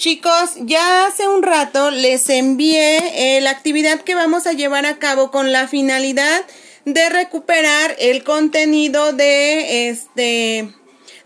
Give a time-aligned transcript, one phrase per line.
[0.00, 4.98] Chicos, ya hace un rato les envié eh, la actividad que vamos a llevar a
[4.98, 6.40] cabo con la finalidad
[6.86, 10.72] de recuperar el contenido de este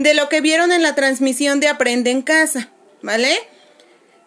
[0.01, 2.69] de lo que vieron en la transmisión de Aprende en Casa,
[3.01, 3.33] ¿vale?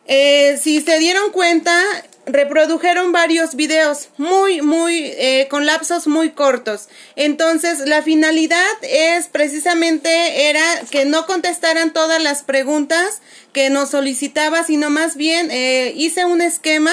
[0.06, 1.84] Eh, si se dieron cuenta,
[2.28, 6.90] reprodujeron varios videos muy, muy, eh, con lapsos muy cortos.
[7.16, 13.22] Entonces, la finalidad es precisamente era que no contestaran todas las preguntas
[13.54, 16.92] que nos solicitaba, sino más bien eh, hice un esquema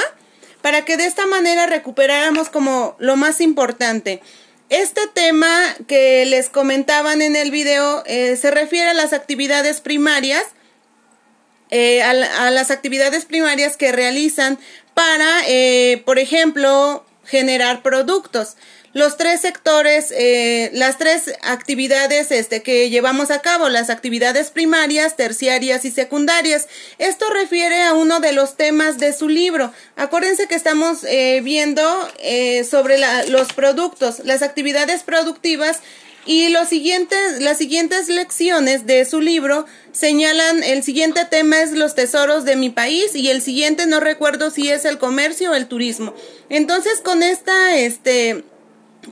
[0.62, 4.22] para que de esta manera recuperáramos como lo más importante.
[4.70, 10.44] Este tema que les comentaban en el video eh, se refiere a las actividades primarias,
[11.70, 14.58] a, las actividades primarias que realizan
[14.94, 18.56] para, eh, por ejemplo, generar productos.
[18.92, 25.16] Los tres sectores, eh, las tres actividades este, que llevamos a cabo, las actividades primarias,
[25.16, 26.68] terciarias y secundarias.
[26.98, 29.72] Esto refiere a uno de los temas de su libro.
[29.96, 31.82] Acuérdense que estamos eh, viendo
[32.70, 32.98] sobre
[33.30, 35.80] los productos, las actividades productivas
[36.26, 41.94] y los siguientes, las siguientes lecciones de su libro señalan, el siguiente tema es los
[41.94, 45.66] tesoros de mi país y el siguiente no recuerdo si es el comercio o el
[45.66, 46.14] turismo.
[46.48, 48.44] Entonces con esta, este,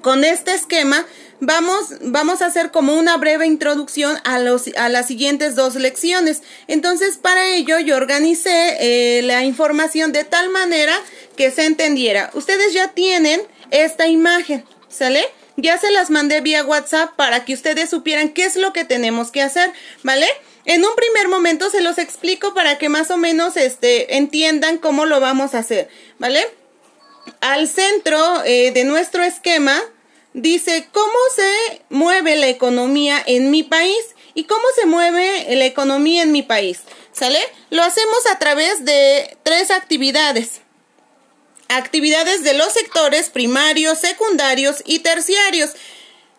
[0.01, 1.07] con este esquema
[1.41, 6.43] vamos, vamos a hacer como una breve introducción a, los, a las siguientes dos lecciones.
[6.67, 10.95] Entonces para ello yo organicé eh, la información de tal manera
[11.37, 12.31] que se entendiera.
[12.33, 15.25] Ustedes ya tienen esta imagen, ¿sale?
[15.57, 19.31] Ya se las mandé vía WhatsApp para que ustedes supieran qué es lo que tenemos
[19.31, 19.73] que hacer,
[20.03, 20.27] ¿vale?
[20.65, 25.05] En un primer momento se los explico para que más o menos este, entiendan cómo
[25.05, 26.47] lo vamos a hacer, ¿vale?
[27.41, 29.79] Al centro eh, de nuestro esquema
[30.33, 33.99] dice cómo se mueve la economía en mi país
[34.35, 36.81] y cómo se mueve la economía en mi país,
[37.13, 37.41] ¿sale?
[37.71, 40.62] Lo hacemos a través de tres actividades
[41.77, 45.71] actividades de los sectores primarios, secundarios y terciarios.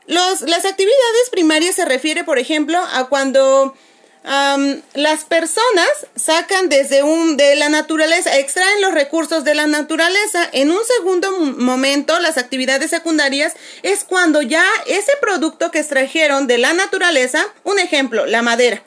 [0.05, 3.75] Los, las actividades primarias se refiere, por ejemplo, a cuando
[4.23, 10.47] las personas sacan desde un de la naturaleza, extraen los recursos de la naturaleza.
[10.53, 16.57] En un segundo momento, las actividades secundarias es cuando ya ese producto que extrajeron de
[16.57, 18.83] la naturaleza, un ejemplo, la madera.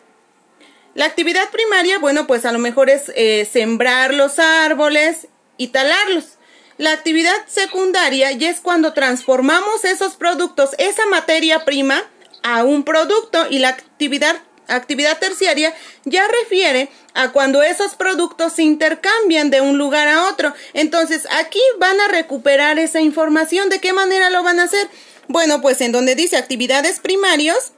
[0.95, 6.36] La actividad primaria, bueno, pues a lo mejor es eh, sembrar los árboles y talarlos.
[6.79, 12.03] La actividad secundaria ya es cuando transformamos esos productos, esa materia prima,
[12.43, 14.37] a un producto y la actividad,
[14.69, 20.55] actividad terciaria ya refiere a cuando esos productos se intercambian de un lugar a otro.
[20.75, 23.69] Entonces aquí van a recuperar esa información.
[23.69, 24.89] ¿De qué manera lo van a hacer?
[25.29, 27.73] Bueno, pues en donde dice actividades primarios,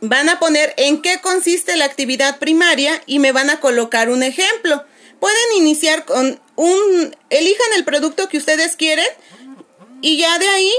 [0.00, 4.22] van a poner en qué consiste la actividad primaria y me van a colocar un
[4.22, 4.84] ejemplo.
[5.20, 9.06] Pueden iniciar con un, elijan el producto que ustedes quieren
[10.00, 10.72] y ya de ahí,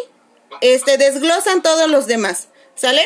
[0.61, 3.01] este, desglosan todos los demás, ¿sale?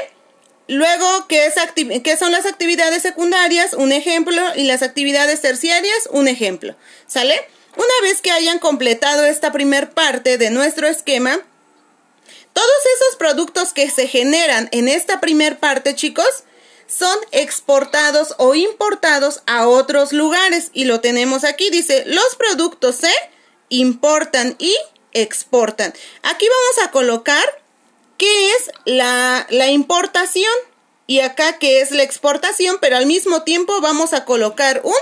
[0.67, 1.55] Luego, ¿qué, es
[2.03, 3.73] ¿qué son las actividades secundarias?
[3.73, 4.39] Un ejemplo.
[4.55, 6.75] Y las actividades terciarias, un ejemplo.
[7.07, 7.33] ¿Sale?
[7.75, 11.39] Una vez que hayan completado esta primer parte de nuestro esquema,
[12.53, 16.43] todos esos productos que se generan en esta primer parte, chicos,
[16.89, 20.71] son exportados o importados a otros lugares.
[20.73, 23.13] Y lo tenemos aquí, dice, los productos se
[23.69, 24.75] importan y
[25.13, 25.93] exportan.
[26.23, 27.43] Aquí vamos a colocar
[28.17, 30.51] qué es la, la importación
[31.07, 34.93] y acá qué es la exportación, pero al mismo tiempo vamos a colocar un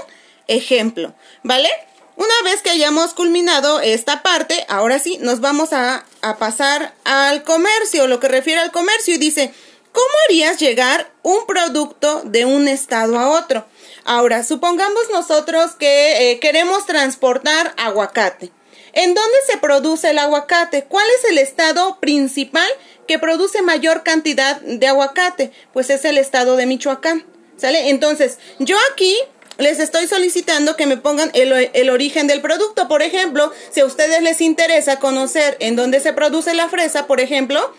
[0.47, 1.69] ejemplo, ¿vale?
[2.15, 7.43] Una vez que hayamos culminado esta parte, ahora sí, nos vamos a, a pasar al
[7.43, 9.53] comercio, lo que refiere al comercio, y dice,
[9.97, 13.65] ¿Cómo harías llegar un producto de un estado a otro?
[14.05, 18.51] Ahora, supongamos nosotros que eh, queremos transportar aguacate.
[18.93, 20.83] ¿En dónde se produce el aguacate?
[20.83, 22.69] ¿Cuál es el estado principal
[23.07, 25.51] que produce mayor cantidad de aguacate?
[25.73, 27.25] Pues es el estado de Michoacán.
[27.55, 27.89] ¿Sale?
[27.89, 29.17] Entonces, yo aquí
[29.57, 32.87] les estoy solicitando que me pongan el, el, origen del producto.
[32.87, 37.19] Por ejemplo, si a ustedes les interesa conocer en dónde se produce la fresa, por
[37.19, 37.73] ejemplo,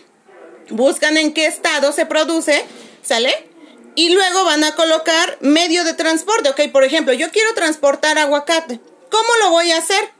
[0.69, 2.65] buscan en qué estado se produce,
[3.03, 3.33] ¿sale?
[3.95, 8.79] Y luego van a colocar medio de transporte, ok, por ejemplo, yo quiero transportar aguacate.
[9.09, 10.11] ¿Cómo lo voy a hacer?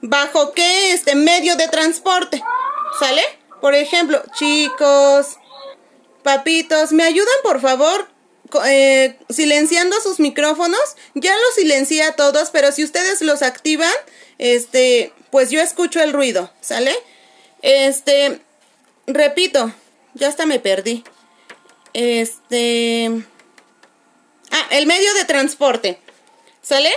[0.00, 2.42] ¿Bajo qué este medio de transporte?
[2.98, 3.22] ¿Sale?
[3.60, 5.36] Por ejemplo, chicos,
[6.22, 8.08] papitos, ¿me ayudan por favor
[8.66, 10.80] eh, silenciando sus micrófonos?
[11.14, 13.92] Ya los silencié a todos, pero si ustedes los activan,
[14.38, 16.96] este, pues yo escucho el ruido, ¿sale?
[17.62, 18.40] Este,
[19.06, 19.72] repito,
[20.14, 21.04] ya hasta me perdí.
[21.92, 23.10] Este.
[24.50, 26.00] Ah, el medio de transporte.
[26.62, 26.90] ¿Sale?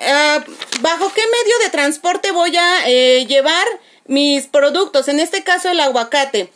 [0.00, 0.44] Ah,
[0.80, 3.66] ¿Bajo qué medio de transporte voy a eh, llevar
[4.06, 5.08] mis productos?
[5.08, 6.52] En este caso el aguacate.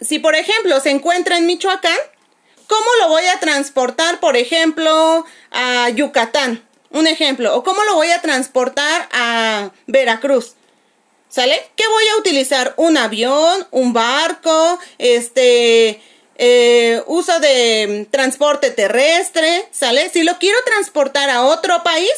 [0.00, 1.96] Si por ejemplo se encuentra en Michoacán,
[2.66, 6.66] ¿cómo lo voy a transportar, por ejemplo, a Yucatán?
[6.90, 7.56] Un ejemplo.
[7.56, 10.54] ¿O cómo lo voy a transportar a Veracruz?
[11.34, 11.68] ¿Sale?
[11.74, 12.74] ¿Qué voy a utilizar?
[12.76, 13.66] ¿Un avión?
[13.72, 14.78] ¿Un barco?
[14.98, 16.00] Este...
[16.36, 20.10] Eh, uso de transporte terrestre, ¿sale?
[20.10, 22.12] Si lo quiero transportar a otro país,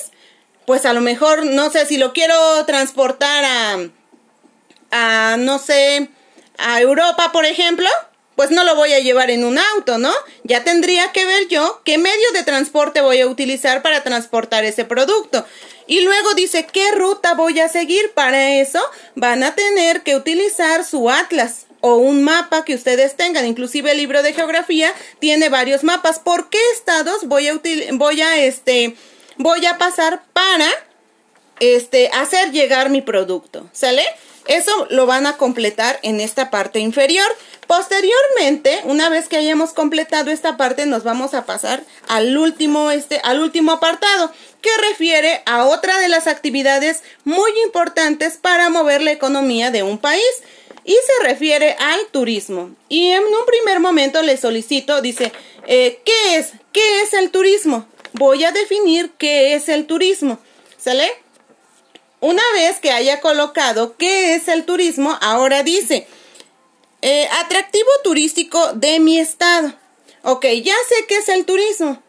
[0.67, 2.35] pues a lo mejor, no sé, si lo quiero
[2.67, 3.89] transportar a,
[4.91, 6.11] a, no sé,
[6.59, 7.89] a Europa, por ejemplo,
[8.37, 10.13] pues no lo voy a llevar en un auto, ¿no?
[10.45, 14.85] Ya tendría que ver yo qué medio de transporte voy a utilizar para transportar ese
[14.85, 15.47] producto.
[15.87, 18.13] Y luego dice qué ruta voy a seguir.
[18.13, 18.81] Para eso
[19.15, 23.47] van a tener que utilizar su atlas o un mapa que ustedes tengan.
[23.47, 26.19] Inclusive el libro de geografía tiene varios mapas.
[26.19, 28.97] ¿Por qué estados voy a este
[29.37, 30.69] voy a pasar para
[31.61, 33.69] este hacer llegar mi producto?
[33.73, 34.05] ¿Sale?
[34.49, 37.27] Eso lo van a completar en esta parte inferior.
[37.67, 43.21] Posteriormente, una vez que hayamos completado esta parte, nos vamos a pasar al último, este,
[43.25, 44.33] al último apartado,
[44.63, 49.99] que refiere a otra de las actividades muy importantes para mover la economía de un
[49.99, 50.23] país
[50.85, 52.71] y se refiere al turismo.
[52.89, 55.33] Y en un primer momento le solicito, dice,
[55.67, 56.53] eh, ¿qué es?
[56.73, 57.87] ¿Qué es el turismo?
[58.13, 60.39] Voy a definir qué es el turismo.
[60.79, 61.11] ¿Sale?
[62.21, 66.07] Una vez que haya colocado qué es el turismo, ahora dice,
[67.03, 69.75] eh, atractivo turístico de mi estado.
[70.23, 72.03] Ok, ya sé qué es el turismo.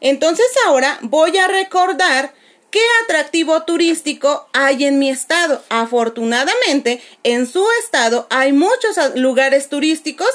[0.00, 2.34] Entonces ahora voy a recordar
[2.70, 5.62] qué atractivo turístico hay en mi estado.
[5.68, 10.28] Afortunadamente, en su estado hay muchos lugares turísticos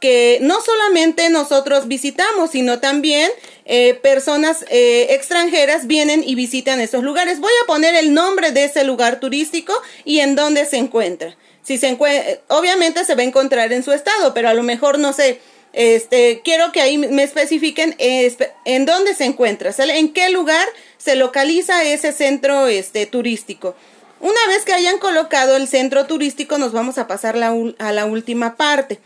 [0.00, 3.30] que no solamente nosotros visitamos, sino también
[3.64, 7.40] eh, personas eh, extranjeras vienen y visitan esos lugares.
[7.40, 9.72] Voy a poner el nombre de ese lugar turístico
[10.04, 11.36] y en dónde se encuentra.
[11.62, 14.98] Si se encuentra, obviamente se va a encontrar en su estado, pero a lo mejor
[14.98, 15.40] no sé.
[15.72, 20.66] Este, quiero que ahí me especifiquen en dónde se encuentra, en qué lugar
[20.96, 23.74] se localiza ese centro este, turístico.
[24.20, 28.56] Una vez que hayan colocado el centro turístico, nos vamos a pasar a la última
[28.56, 29.00] parte.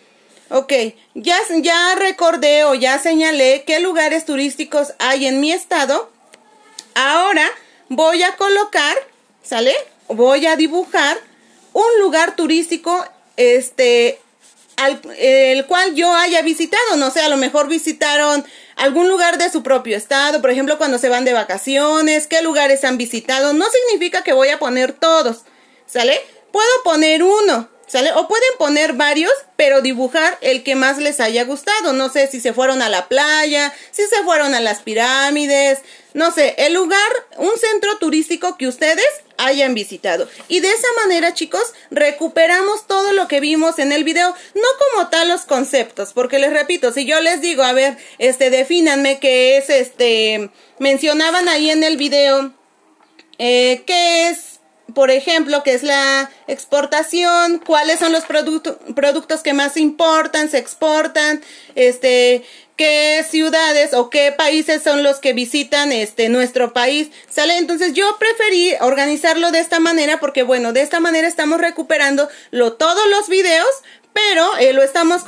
[0.52, 0.72] Ok,
[1.14, 6.10] ya, ya recordé o ya señalé qué lugares turísticos hay en mi estado.
[6.94, 7.48] Ahora
[7.88, 8.96] voy a colocar,
[9.44, 9.72] ¿sale?
[10.08, 11.16] Voy a dibujar
[11.72, 13.04] un lugar turístico,
[13.36, 14.18] este,
[15.18, 16.96] el cual yo haya visitado.
[16.96, 18.44] No sé, a lo mejor visitaron
[18.74, 22.82] algún lugar de su propio estado, por ejemplo, cuando se van de vacaciones, qué lugares
[22.82, 23.52] han visitado.
[23.52, 25.42] No significa que voy a poner todos,
[25.86, 26.20] ¿sale?
[26.50, 31.92] Puedo poner uno, O pueden poner varios, pero dibujar el que más les haya gustado.
[31.92, 35.80] No sé si se fueron a la playa, si se fueron a las pirámides,
[36.14, 36.98] no sé, el lugar,
[37.36, 39.06] un centro turístico que ustedes
[39.38, 40.28] hayan visitado.
[40.48, 45.08] Y de esa manera, chicos, recuperamos todo lo que vimos en el video, no como
[45.08, 49.56] tal los conceptos, porque les repito, si yo les digo, a ver, este, defínanme qué
[49.56, 52.52] es, este, mencionaban ahí en el video,
[53.38, 54.49] eh, qué es
[54.94, 61.42] por ejemplo, qué es la exportación, cuáles son los productos que más importan, se exportan,
[61.74, 62.44] este,
[62.80, 67.58] qué ciudades o qué países son los que visitan este nuestro país, ¿sale?
[67.58, 72.72] Entonces yo preferí organizarlo de esta manera porque bueno, de esta manera estamos recuperando lo,
[72.72, 73.68] todos los videos,
[74.14, 75.24] pero eh, lo estamos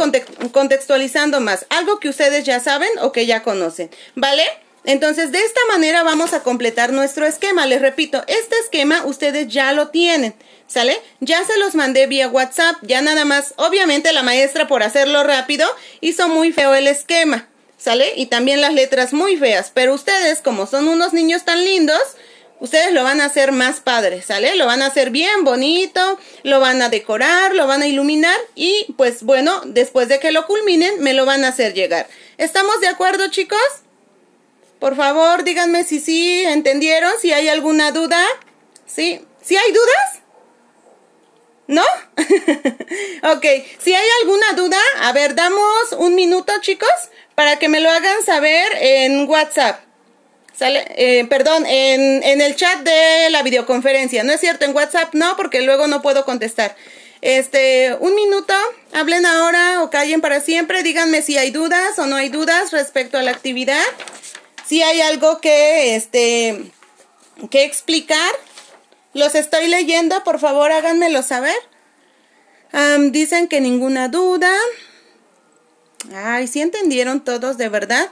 [0.53, 4.45] contextualizando más, algo que ustedes ya saben o que ya conocen, ¿vale?
[4.85, 7.67] Entonces, de esta manera vamos a completar nuestro esquema.
[7.67, 10.35] Les repito, este esquema ustedes ya lo tienen,
[10.67, 11.01] ¿sale?
[11.21, 15.69] Ya se los mandé vía WhatsApp, ya nada más, obviamente la maestra por hacerlo rápido
[16.01, 17.49] hizo muy feo el esquema,
[17.79, 18.13] ¿sale?
[18.17, 22.03] Y también las letras muy feas, pero ustedes, como son unos niños tan lindos,
[22.59, 24.57] ustedes lo van a hacer más padre, ¿sale?
[24.57, 28.93] Lo van a hacer bien bonito, lo van a decorar, lo van a iluminar y
[28.97, 32.09] pues bueno, después de que lo culminen, me lo van a hacer llegar.
[32.37, 33.59] ¿Estamos de acuerdo, chicos?
[34.83, 38.21] Por favor, díganme si sí entendieron, si hay alguna duda.
[38.85, 39.25] ¿Sí?
[39.41, 40.23] ¿Sí hay dudas?
[41.69, 41.85] ¿No?
[43.33, 43.47] ok,
[43.79, 46.91] si hay alguna duda, a ver, damos un minuto, chicos,
[47.37, 49.85] para que me lo hagan saber en WhatsApp.
[50.53, 50.85] ¿Sale?
[50.97, 54.25] Eh, perdón, en, en el chat de la videoconferencia.
[54.25, 56.75] No es cierto, en WhatsApp no, porque luego no puedo contestar.
[57.21, 58.53] Este, un minuto,
[58.93, 63.17] hablen ahora o callen para siempre, díganme si hay dudas o no hay dudas respecto
[63.17, 63.79] a la actividad
[64.67, 66.73] si hay algo que, este,
[67.51, 68.33] que explicar,
[69.15, 71.57] los estoy leyendo, por favor háganmelo saber.
[73.11, 74.53] dicen que ninguna duda.
[76.15, 78.11] Ay, ¿sí entendieron todos de verdad?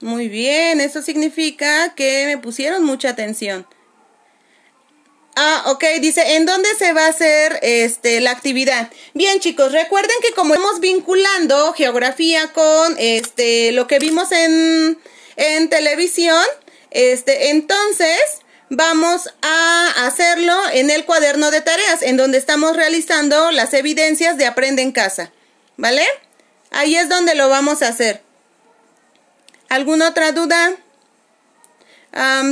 [0.00, 3.66] Muy bien, eso significa que me pusieron mucha atención.
[5.36, 8.90] Ah, ok, dice, ¿en dónde se va a hacer este, la actividad?
[9.14, 14.96] Bien, chicos, recuerden que como estamos vinculando geografía con este, lo que vimos en,
[15.36, 16.44] en televisión,
[16.90, 18.20] este, entonces
[18.70, 24.46] vamos a hacerlo en el cuaderno de tareas, en donde estamos realizando las evidencias de
[24.46, 25.32] Aprende en Casa.
[25.76, 26.06] ¿Vale?
[26.70, 28.22] Ahí es donde lo vamos a hacer.
[29.68, 30.76] ¿Alguna otra duda?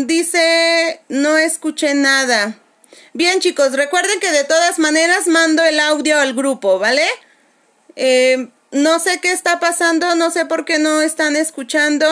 [0.06, 2.58] dice, no escuché nada.
[3.12, 7.06] Bien chicos, recuerden que de todas maneras mando el audio al grupo, ¿vale?
[7.94, 12.08] Eh, no sé qué está pasando, no sé por qué no están escuchando.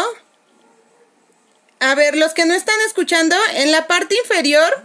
[1.80, 4.84] A ver, los que no están escuchando, en la parte inferior,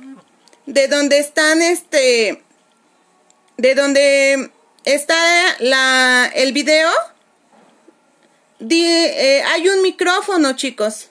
[0.65, 2.41] de donde están este,
[3.57, 4.51] de donde
[4.85, 5.15] está
[5.59, 6.89] la, el video,
[8.69, 11.09] eh, hay un micrófono, chicos.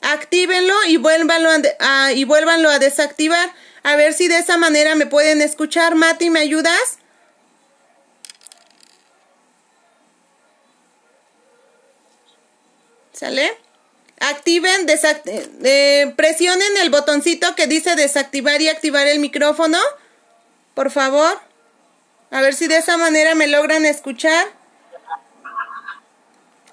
[0.00, 3.52] Actívenlo y vuélvanlo a, y vuélvanlo a desactivar.
[3.82, 5.96] A ver si de esa manera me pueden escuchar.
[5.96, 6.98] Mati, ¿me ayudas?
[13.12, 13.67] ¿Sale?
[14.20, 14.86] Activen,
[15.64, 19.78] eh, presionen el botoncito que dice desactivar y activar el micrófono.
[20.74, 21.38] Por favor.
[22.30, 24.46] A ver si de esa manera me logran escuchar.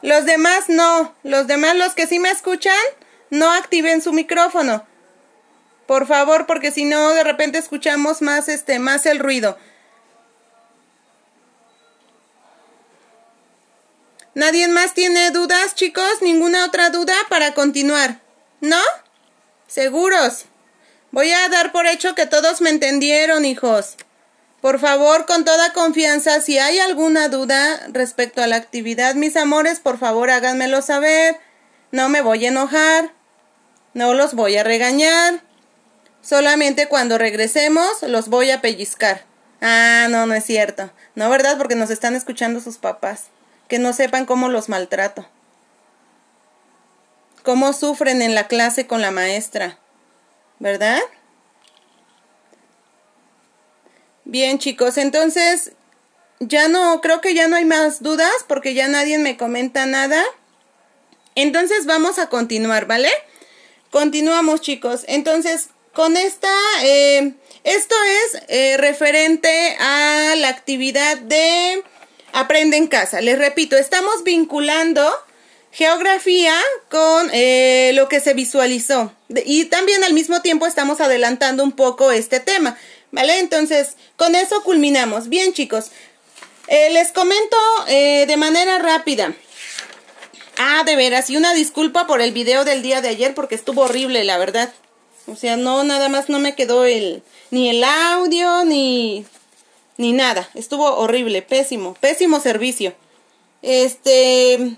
[0.02, 1.16] Los demás no.
[1.24, 2.76] Los demás, los que sí me escuchan,
[3.30, 4.86] no activen su micrófono.
[5.88, 9.58] Por favor, porque si no, de repente escuchamos más, este, más el ruido.
[14.36, 16.22] ¿Nadie más tiene dudas, chicos?
[16.22, 18.20] ¿Ninguna otra duda para continuar?
[18.60, 18.82] ¿No?
[19.66, 20.44] ¿Seguros?
[21.12, 23.96] Voy a dar por hecho que todos me entendieron, hijos.
[24.60, 29.80] Por favor, con toda confianza, si hay alguna duda respecto a la actividad, mis amores,
[29.80, 31.40] por favor háganmelo saber.
[31.92, 33.14] No me voy a enojar.
[33.94, 35.44] No los voy a regañar.
[36.22, 39.24] Solamente cuando regresemos los voy a pellizcar.
[39.62, 40.92] Ah, no, no es cierto.
[41.16, 41.58] No, ¿verdad?
[41.58, 43.30] Porque nos están escuchando sus papás.
[43.68, 45.26] Que no sepan cómo los maltrato.
[47.44, 49.78] Cómo sufren en la clase con la maestra.
[50.60, 51.02] ¿Verdad?
[54.24, 55.74] Bien, chicos, entonces
[56.40, 60.24] ya no, creo que ya no hay más dudas porque ya nadie me comenta nada.
[61.36, 63.10] Entonces vamos a continuar, ¿vale?
[63.92, 65.04] Continuamos, chicos.
[65.08, 66.52] Entonces, con esta,
[66.84, 71.84] eh, esto es eh, referente a la actividad de
[72.36, 73.22] Aprende en casa.
[73.22, 75.10] Les repito, estamos vinculando
[75.72, 76.54] geografía
[76.90, 79.14] con eh, lo que se visualizó.
[79.46, 82.78] Y también al mismo tiempo estamos adelantando un poco este tema.
[83.12, 83.40] ¿Vale?
[83.40, 85.30] Entonces, con eso culminamos.
[85.30, 85.92] Bien, chicos.
[86.68, 87.56] les comento
[87.88, 89.34] de manera rápida.
[90.58, 93.84] Ah, de veras, y una disculpa por el video del día de ayer porque estuvo
[93.84, 94.74] horrible, la verdad.
[95.28, 99.26] O sea, no, nada más no me quedó el, ni el audio, ni,
[99.98, 100.50] ni nada.
[100.54, 102.94] Estuvo horrible, pésimo, pésimo servicio.
[103.62, 104.78] Este,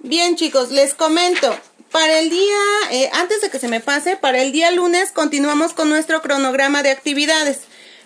[0.00, 1.54] bien chicos, les comento.
[1.90, 2.56] Para el día,
[2.92, 6.84] eh, antes de que se me pase, para el día lunes continuamos con nuestro cronograma
[6.84, 7.62] de actividades,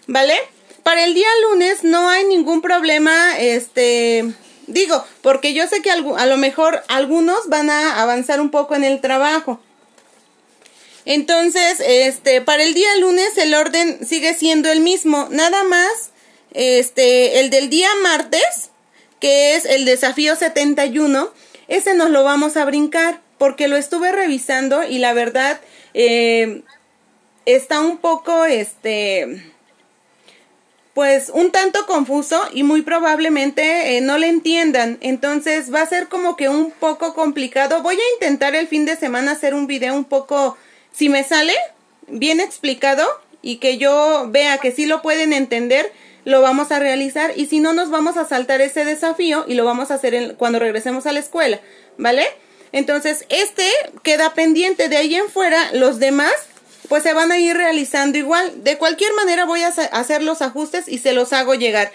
[0.07, 0.35] ¿vale?
[0.83, 4.33] Para el día lunes no hay ningún problema, este,
[4.67, 8.85] digo, porque yo sé que a lo mejor algunos van a avanzar un poco en
[8.85, 9.61] el trabajo.
[11.07, 16.11] Entonces, este, para el día lunes el orden sigue siendo el mismo, nada más,
[16.53, 18.71] este, el del día martes,
[19.21, 21.31] que es el desafío 71,
[21.69, 25.61] ese nos lo vamos a brincar, porque lo estuve revisando y la verdad,
[25.93, 26.63] eh,
[27.45, 29.53] está un poco, este,
[30.95, 34.99] pues un tanto confuso y muy probablemente eh, no le entiendan.
[35.01, 37.83] Entonces va a ser como que un poco complicado.
[37.83, 40.57] Voy a intentar el fin de semana hacer un video un poco
[40.95, 41.55] si me sale
[42.07, 43.05] bien explicado
[43.43, 45.93] y que yo vea que sí lo pueden entender,
[46.25, 49.65] lo vamos a realizar y si no nos vamos a saltar ese desafío y lo
[49.65, 51.61] vamos a hacer cuando regresemos a la escuela,
[51.99, 52.25] ¿vale?
[52.73, 53.69] Entonces, este
[54.03, 56.33] queda pendiente de ahí en fuera, los demás
[56.89, 58.63] pues se van a ir realizando igual.
[58.63, 61.91] De cualquier manera voy a hacer los ajustes y se los hago llegar.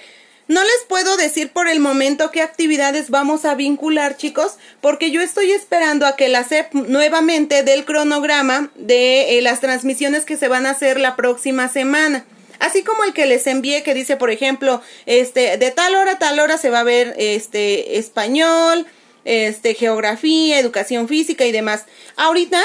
[0.49, 5.21] No les puedo decir por el momento qué actividades vamos a vincular, chicos, porque yo
[5.21, 10.47] estoy esperando a que la CEP nuevamente del cronograma de eh, las transmisiones que se
[10.47, 12.25] van a hacer la próxima semana.
[12.57, 16.17] Así como el que les envié que dice, por ejemplo, este, de tal hora a
[16.19, 18.87] tal hora se va a ver este español,
[19.25, 21.85] este geografía, educación física y demás.
[22.15, 22.59] Ahorita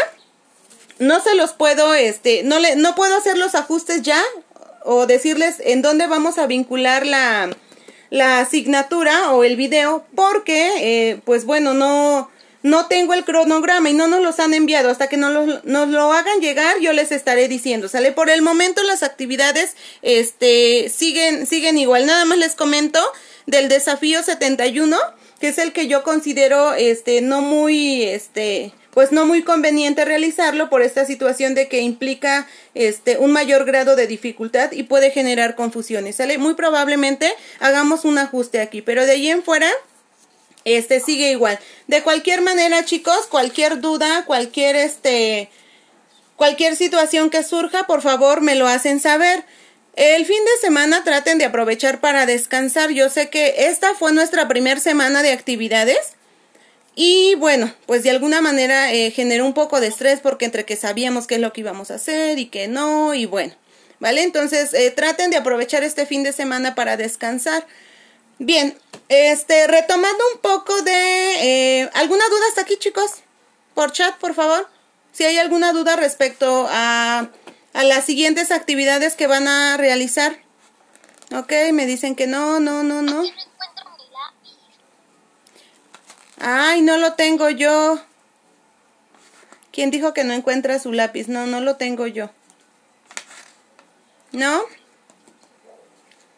[1.01, 4.23] no se los puedo este no le no puedo hacer los ajustes ya
[4.85, 7.51] o decirles en dónde vamos a vincular la
[8.15, 12.31] la asignatura o el video porque, eh, pues bueno, no,
[12.63, 14.89] no tengo el cronograma y no nos los han enviado.
[14.89, 18.13] Hasta que nos lo, nos lo hagan llegar, yo les estaré diciendo, ¿sale?
[18.13, 22.07] Por el momento las actividades este, siguen, siguen igual.
[22.07, 23.01] Nada más les comento
[23.47, 24.97] del desafío 71,
[25.41, 30.71] que es el que yo considero este, no muy, este, pues no muy conveniente realizarlo
[30.71, 35.57] por esta situación de que implica este un mayor grado de dificultad y puede generar
[35.57, 36.17] confusiones.
[36.17, 36.39] ¿Sale?
[36.39, 39.71] Muy probablemente hagamos un ajuste aquí, pero de ahí en fuera
[40.65, 41.59] este sigue igual.
[41.89, 45.51] De cualquier manera, chicos, cualquier duda, cualquier este
[46.37, 49.45] cualquier situación que surja, por favor, me lo hacen saber.
[49.97, 52.91] El fin de semana traten de aprovechar para descansar.
[52.91, 56.15] Yo sé que esta fue nuestra primera semana de actividades.
[56.95, 60.77] Y bueno, pues de alguna manera eh, generó un poco de estrés porque entre que
[60.77, 63.55] sabíamos qué es lo que íbamos a hacer y que no, y bueno,
[63.99, 64.23] ¿vale?
[64.23, 67.67] Entonces eh, traten de aprovechar este fin de semana para descansar.
[68.39, 70.93] Bien, este, retomando un poco de...
[71.83, 73.11] Eh, ¿Alguna duda hasta aquí, chicos?
[73.75, 74.69] Por chat, por favor.
[75.13, 77.29] Si hay alguna duda respecto a,
[77.73, 80.37] a las siguientes actividades que van a realizar.
[81.33, 83.23] Ok, me dicen que no, no, no, no.
[86.47, 87.99] Ay, no lo tengo yo.
[89.73, 91.27] ¿Quién dijo que no encuentra su lápiz?
[91.27, 92.29] No, no lo tengo yo.
[94.31, 94.61] ¿No?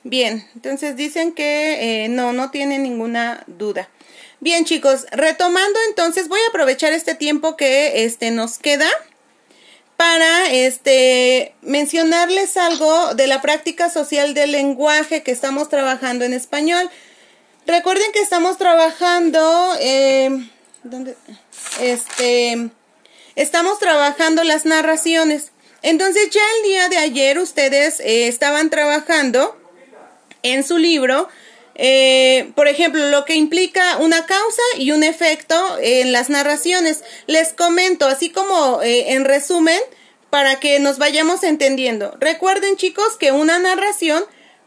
[0.04, 3.88] Bien, entonces dicen que eh, no, no tienen ninguna duda.
[4.38, 8.88] Bien, chicos, retomando entonces, voy a aprovechar este tiempo que este, nos queda
[9.96, 16.88] para este, mencionarles algo de la práctica social del lenguaje que estamos trabajando en español.
[17.66, 20.30] Recuerden que estamos trabajando, eh.
[21.80, 22.70] Este,
[23.34, 25.50] estamos trabajando las narraciones.
[25.82, 29.56] Entonces ya el día de ayer ustedes eh, estaban trabajando
[30.42, 31.28] en su libro,
[31.74, 37.02] eh, por ejemplo, lo que implica una causa y un efecto en las narraciones.
[37.26, 39.80] Les comento, así como eh, en resumen,
[40.30, 42.16] para que nos vayamos entendiendo.
[42.20, 44.24] Recuerden, chicos, que una narración,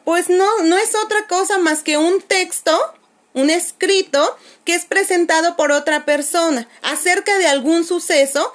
[0.10, 2.76] pues no, no es otra cosa más que un texto,
[3.36, 8.52] un escrito, que es presentado por otra persona acerca de algún suceso,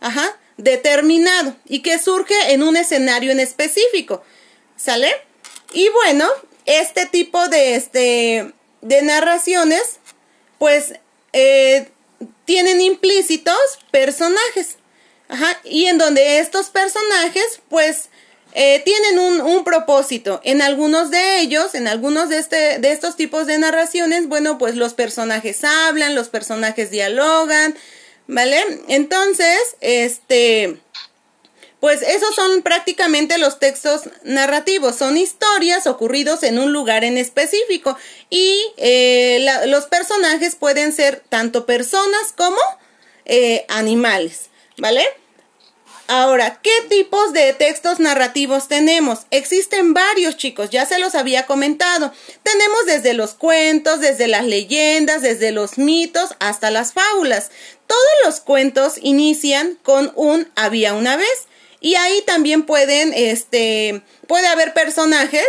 [0.00, 4.22] ajá, determinado y que surge en un escenario en específico.
[4.76, 5.10] ¿Sale?
[5.72, 6.28] Y bueno,
[6.66, 10.00] este tipo de, este, de narraciones,
[10.58, 10.92] pues,
[11.32, 11.90] eh,
[12.44, 13.56] tienen implícitos
[13.90, 14.76] personajes.
[15.30, 18.10] Ajá, y en donde estos personajes, pues,
[18.54, 20.40] eh, tienen un, un, propósito.
[20.42, 24.74] En algunos de ellos, en algunos de, este, de estos tipos de narraciones, bueno, pues
[24.74, 27.76] los personajes hablan, los personajes dialogan,
[28.26, 28.62] ¿vale?
[28.88, 30.78] Entonces, este,
[31.80, 37.96] pues esos son prácticamente los textos narrativos, son historias ocurridos en un lugar en específico
[38.30, 42.58] y eh, los personajes pueden ser tanto personas como
[43.26, 45.04] eh, animales, ¿vale?
[46.10, 49.26] Ahora, ¿qué tipos de textos narrativos tenemos?
[49.30, 52.10] Existen varios, chicos, ya se los había comentado.
[52.42, 57.50] Tenemos desde los cuentos, desde las leyendas, desde los mitos hasta las fábulas.
[57.86, 61.46] Todos los cuentos inician con un había una vez.
[61.80, 65.44] Y ahí también pueden, este, puede haber personajes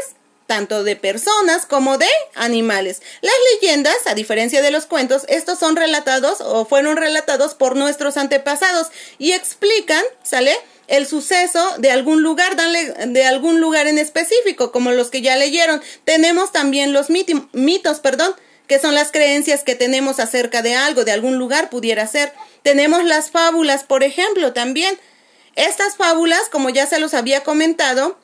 [0.49, 3.03] tanto de personas como de animales.
[3.21, 8.17] Las leyendas, a diferencia de los cuentos, estos son relatados o fueron relatados por nuestros
[8.17, 8.87] antepasados
[9.19, 10.57] y explican, ¿sale?
[10.87, 15.83] El suceso de algún lugar, de algún lugar en específico, como los que ya leyeron.
[16.03, 18.33] Tenemos también los mitos, perdón,
[18.65, 22.33] que son las creencias que tenemos acerca de algo, de algún lugar pudiera ser.
[22.63, 24.97] Tenemos las fábulas, por ejemplo, también.
[25.55, 28.17] Estas fábulas, como ya se los había comentado,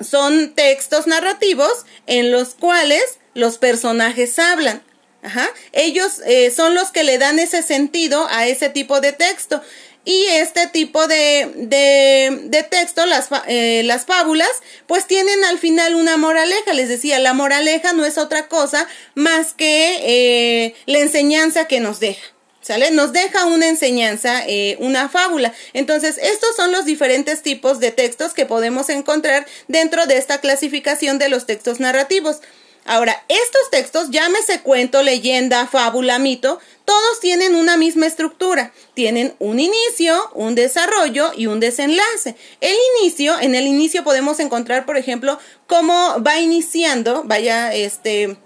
[0.00, 4.82] son textos narrativos en los cuales los personajes hablan.
[5.22, 5.48] Ajá.
[5.72, 9.62] Ellos eh, son los que le dan ese sentido a ese tipo de texto.
[10.06, 14.50] Y este tipo de, de, de texto, las, eh, las fábulas,
[14.86, 16.74] pues tienen al final una moraleja.
[16.74, 22.00] Les decía, la moraleja no es otra cosa más que eh, la enseñanza que nos
[22.00, 22.33] deja.
[22.64, 22.90] ¿Sale?
[22.92, 25.52] Nos deja una enseñanza, eh, una fábula.
[25.74, 31.18] Entonces, estos son los diferentes tipos de textos que podemos encontrar dentro de esta clasificación
[31.18, 32.40] de los textos narrativos.
[32.86, 38.72] Ahora, estos textos, llámese cuento, leyenda, fábula, mito, todos tienen una misma estructura.
[38.94, 42.34] Tienen un inicio, un desarrollo y un desenlace.
[42.62, 48.38] El inicio, en el inicio podemos encontrar, por ejemplo, cómo va iniciando, vaya, este,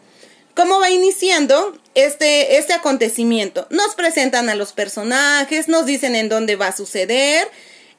[0.58, 3.68] cómo va iniciando este, este acontecimiento.
[3.70, 7.48] Nos presentan a los personajes, nos dicen en dónde va a suceder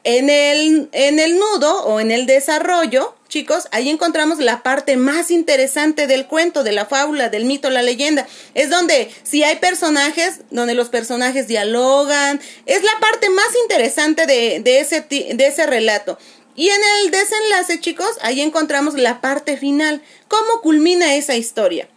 [0.04, 5.32] En el, en el nudo o en el desarrollo, chicos, ahí encontramos la parte más
[5.32, 8.28] interesante del cuento, de la fábula, del mito, la leyenda.
[8.56, 14.60] Es donde si hay personajes, donde los personajes dialogan, es la parte más interesante de,
[14.60, 16.18] de, ese, de ese relato.
[16.58, 21.88] Y en el desenlace, chicos, ahí encontramos la parte final, cómo culmina esa historia.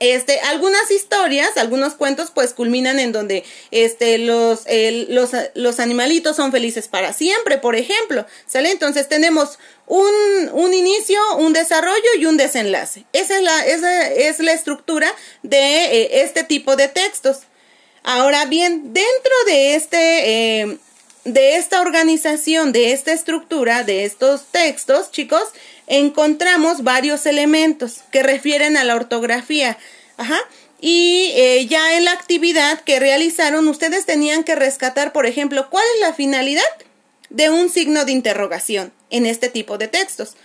[0.00, 4.64] Este, algunas historias, algunos cuentos, pues culminan en donde este, los,
[5.08, 8.26] los, los, animalitos son felices para siempre, por ejemplo.
[8.46, 8.70] ¿Sale?
[8.70, 10.12] Entonces tenemos un,
[10.52, 13.04] un, inicio, un desarrollo y un desenlace.
[13.12, 17.42] Esa es la, esa es la estructura de eh, este tipo de textos.
[18.02, 20.78] Ahora bien, dentro de este, eh,
[21.24, 25.44] de esta organización, de esta estructura, de estos textos, chicos,
[25.86, 29.78] encontramos varios elementos que refieren a la ortografía.
[30.16, 30.38] Ajá.
[30.80, 35.84] Y eh, ya en la actividad que realizaron, ustedes tenían que rescatar, por ejemplo, cuál
[35.94, 36.62] es la finalidad
[37.30, 40.36] de un signo de interrogación en este tipo de textos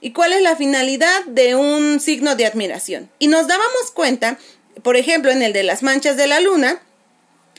[0.00, 3.08] y cuál es la finalidad de un signo de admiración.
[3.18, 4.38] Y nos dábamos cuenta,
[4.82, 6.82] por ejemplo, en el de las manchas de la luna,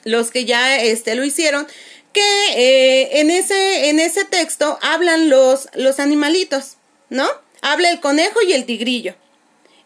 [0.03, 1.65] los que ya este, lo hicieron,
[2.13, 2.21] que
[2.55, 6.77] eh, en, ese, en ese texto hablan los, los animalitos,
[7.15, 7.27] ¿no?
[7.61, 9.15] Habla el conejo y el tigrillo.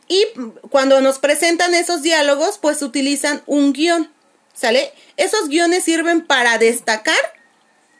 [0.07, 0.25] Y
[0.69, 4.11] cuando nos presentan esos diálogos, pues utilizan un guion,
[4.53, 4.91] ¿sale?
[5.17, 7.15] Esos guiones sirven para destacar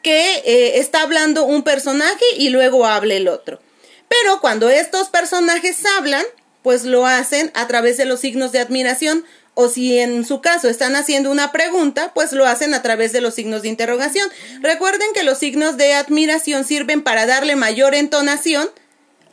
[0.02, 3.62] que eh, está hablando un personaje y luego habla el otro.
[4.08, 6.26] Pero cuando estos personajes hablan,
[6.64, 10.70] pues lo hacen a través de los signos de admiración o si en su caso
[10.70, 14.30] están haciendo una pregunta, pues lo hacen a través de los signos de interrogación.
[14.62, 18.70] Recuerden que los signos de admiración sirven para darle mayor entonación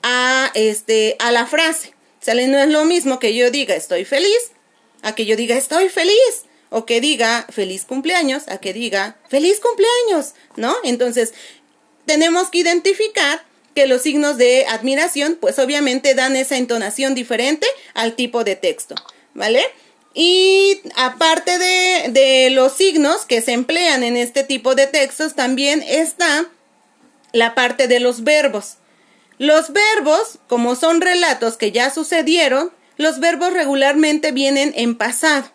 [0.08, 1.92] a, este, a la frase.
[2.26, 4.50] No es lo mismo que yo diga estoy feliz
[5.02, 9.60] a que yo diga estoy feliz o que diga feliz cumpleaños a que diga feliz
[9.60, 10.74] cumpleaños, ¿no?
[10.82, 11.34] Entonces,
[12.04, 18.14] tenemos que identificar que los signos de admiración, pues obviamente dan esa entonación diferente al
[18.14, 18.94] tipo de texto,
[19.34, 19.62] ¿vale?
[20.14, 25.84] Y aparte de, de los signos que se emplean en este tipo de textos, también
[25.86, 26.46] está
[27.32, 28.78] la parte de los verbos.
[29.38, 35.50] Los verbos, como son relatos que ya sucedieron, los verbos regularmente vienen en pasado,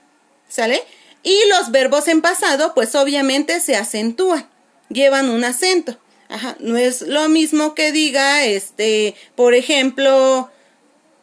[0.48, 0.84] ¿sale?
[1.24, 4.48] Y los verbos en pasado, pues obviamente se acentúan,
[4.89, 5.98] llevan un acento.
[6.30, 10.50] Ajá, no es lo mismo que diga, este, por ejemplo,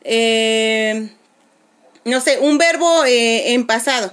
[0.02, 1.10] eh,
[2.04, 4.12] no sé, un verbo eh, en pasado.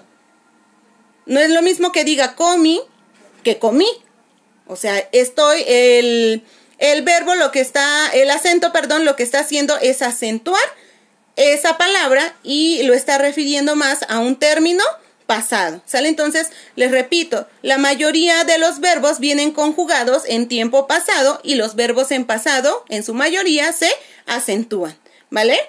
[1.25, 2.81] No es lo mismo que diga comí
[3.45, 3.87] que comí.
[4.67, 6.43] O sea, estoy, el,
[6.77, 10.63] el verbo lo que está, el acento, perdón, lo que está haciendo es acentuar
[11.35, 14.83] esa palabra y lo está refiriendo más a un término
[15.25, 15.81] pasado.
[15.85, 16.09] ¿Sale?
[16.09, 21.75] Entonces, les repito, la mayoría de los verbos vienen conjugados en tiempo pasado y los
[21.75, 23.91] verbos en pasado, en su mayoría, se
[24.25, 24.95] acentúan.
[25.29, 25.59] ¿Vale?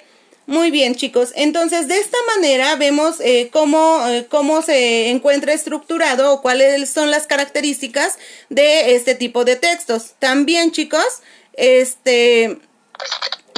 [0.47, 1.33] Muy bien, chicos.
[1.35, 7.11] Entonces, de esta manera vemos eh, cómo, eh, cómo se encuentra estructurado o cuáles son
[7.11, 8.17] las características
[8.49, 10.15] de este tipo de textos.
[10.21, 11.23] También, chicos,
[11.55, 12.59] este,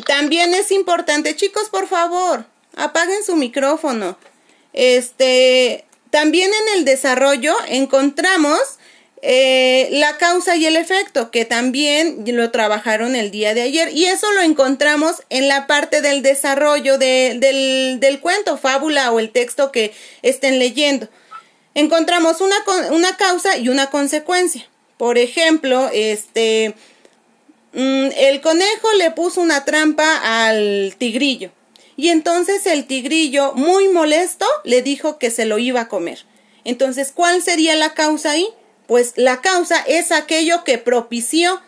[0.07, 4.19] también es importante, chicos, por favor, apaguen su micrófono.
[4.73, 8.61] Este, también en el desarrollo encontramos
[9.21, 13.91] eh, la causa y el efecto, que también lo trabajaron el día de ayer.
[13.93, 19.31] Y eso lo encontramos en la parte del desarrollo del, del, cuento, fábula o el
[19.31, 21.09] texto que estén leyendo.
[21.75, 22.57] Encontramos una,
[22.91, 24.69] una causa y una consecuencia.
[24.97, 26.75] Por ejemplo, este,
[27.73, 31.51] mm, el conejo le puso una trampa al tigrillo.
[31.97, 36.25] Y entonces el tigrillo, muy molesto, le dijo que se lo iba a comer.
[36.65, 38.49] Entonces, ¿cuál sería la causa ahí?
[38.89, 41.61] Pues la causa es aquello que propició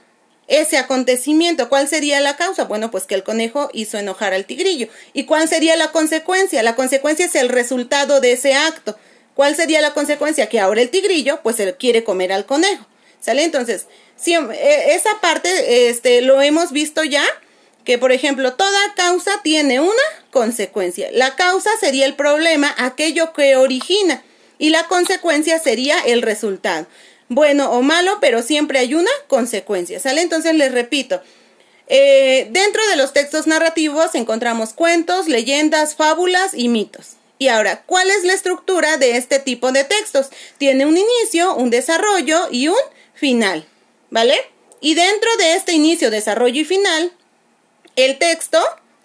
[0.48, 1.68] ese acontecimiento.
[1.68, 2.64] ¿Cuál sería la causa?
[2.64, 4.88] Bueno, pues que el conejo hizo enojar al tigrillo.
[5.12, 6.62] ¿Y cuál sería la consecuencia?
[6.62, 8.96] La consecuencia es el resultado de ese acto.
[9.34, 10.48] ¿Cuál sería la consecuencia?
[10.48, 12.86] Que ahora el tigrillo, pues, quiere comer al conejo.
[13.20, 13.44] ¿Sale?
[13.44, 13.86] Entonces,
[14.26, 17.24] eh, esa parte, este, lo hemos visto ya,
[17.84, 19.92] que por ejemplo, toda causa tiene una
[20.30, 21.10] consecuencia.
[21.12, 24.24] La causa sería el problema, aquello que origina,
[24.58, 26.86] y la consecuencia sería el resultado
[27.30, 30.20] bueno o malo, pero siempre hay una consecuencia, ¿sale?
[30.20, 31.22] Entonces les repito,
[31.86, 37.12] eh, dentro de los textos narrativos encontramos cuentos, leyendas, fábulas y mitos.
[37.38, 40.28] Y ahora, ¿cuál es la estructura de este tipo de textos?
[40.58, 42.76] Tiene un inicio, un desarrollo y un
[43.14, 43.66] final,
[44.10, 44.34] ¿vale?
[44.80, 47.12] Y dentro de este inicio, desarrollo y final,
[47.96, 48.60] el texto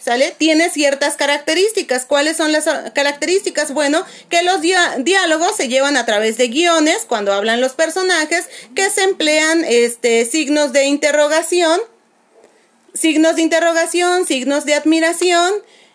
[0.06, 0.36] ¿sale?
[0.38, 2.06] Tiene ciertas características.
[2.06, 3.74] ¿Cuáles son las características?
[3.74, 8.92] Bueno, que los diálogos se llevan a través de guiones cuando hablan los personajes, que
[8.92, 11.82] se emplean este, signos de interrogación,
[12.94, 15.52] signos de interrogación, signos de admiración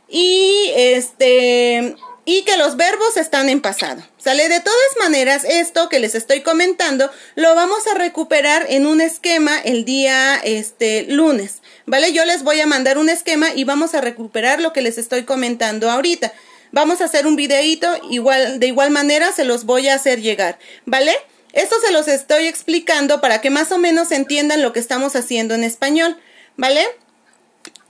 [0.08, 1.94] y este
[2.30, 4.04] y que los verbos están en pasado.
[4.16, 4.48] ¿Sale?
[4.48, 9.58] De todas maneras, esto que les estoy comentando lo vamos a recuperar en un esquema
[9.58, 11.60] el día este lunes.
[11.86, 12.12] ¿Vale?
[12.12, 15.24] Yo les voy a mandar un esquema y vamos a recuperar lo que les estoy
[15.24, 16.32] comentando ahorita.
[16.70, 20.56] Vamos a hacer un videíto, igual, de igual manera se los voy a hacer llegar.
[20.86, 21.16] ¿Vale?
[21.52, 25.56] Esto se los estoy explicando para que más o menos entiendan lo que estamos haciendo
[25.56, 26.16] en español.
[26.56, 26.86] ¿Vale?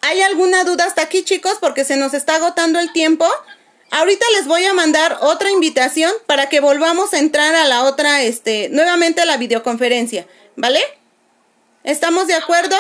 [0.01, 1.59] ¿Hay alguna duda hasta aquí, chicos?
[1.61, 3.29] Porque se nos está agotando el tiempo.
[3.91, 8.23] Ahorita les voy a mandar otra invitación para que volvamos a entrar a la otra,
[8.23, 10.81] este, nuevamente a la videoconferencia, ¿vale?
[11.83, 12.77] ¿Estamos de acuerdo?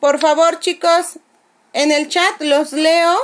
[0.00, 1.18] Por favor, chicos,
[1.72, 3.16] en el chat los leo.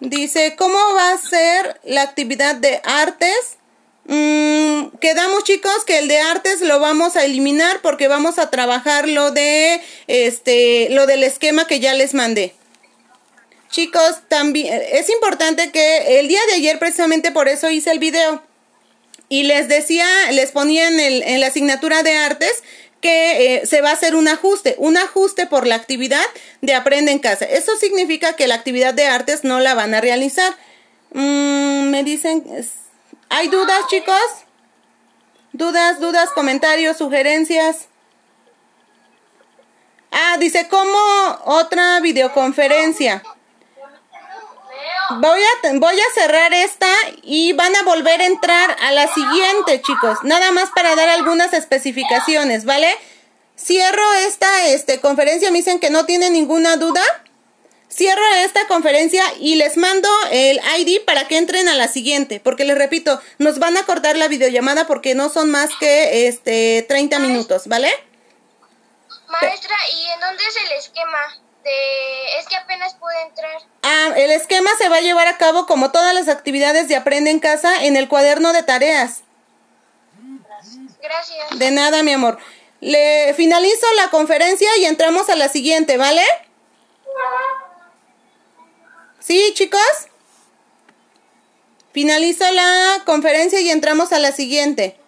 [0.00, 3.58] Dice, ¿cómo va a ser la actividad de artes?
[4.04, 9.08] Mm, quedamos chicos que el de artes lo vamos a eliminar porque vamos a trabajar
[9.08, 12.54] lo de este lo del esquema que ya les mandé.
[13.72, 18.42] Chicos, también es importante que el día de ayer precisamente por eso hice el video
[19.30, 22.62] y les decía, les ponía en, el, en la asignatura de artes
[23.00, 26.24] que eh, se va a hacer un ajuste, un ajuste por la actividad
[26.60, 27.46] de aprende en casa.
[27.46, 30.54] Eso significa que la actividad de artes no la van a realizar.
[31.14, 32.44] Mm, me dicen,
[33.34, 34.20] ¿Hay dudas, chicos?
[35.54, 37.88] ¿Dudas, dudas, comentarios, sugerencias?
[40.10, 40.98] Ah, dice, ¿cómo
[41.46, 43.22] otra videoconferencia?
[45.10, 46.88] Voy a, voy a cerrar esta
[47.22, 50.18] y van a volver a entrar a la siguiente, chicos.
[50.22, 52.88] Nada más para dar algunas especificaciones, ¿vale?
[53.56, 55.50] Cierro esta este, conferencia.
[55.50, 57.02] Me dicen que no tienen ninguna duda.
[57.90, 62.64] Cierro esta conferencia y les mando el ID para que entren a la siguiente, porque
[62.64, 67.18] les repito, nos van a cortar la videollamada porque no son más que este 30
[67.18, 67.92] minutos, ¿vale?
[69.28, 71.41] Maestra, ¿y en dónde es el esquema?
[71.62, 72.38] De...
[72.38, 73.62] Es que apenas puedo entrar.
[73.82, 77.30] Ah, el esquema se va a llevar a cabo como todas las actividades de Aprende
[77.30, 79.22] en Casa en el cuaderno de tareas.
[81.00, 81.58] Gracias.
[81.58, 82.38] De nada, mi amor.
[82.80, 86.24] Le finalizo la conferencia y entramos a la siguiente, ¿vale?
[89.20, 89.80] ¿Sí, chicos?
[91.92, 94.98] Finalizo la conferencia y entramos a la siguiente.